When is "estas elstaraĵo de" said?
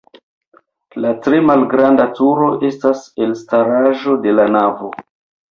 2.71-4.35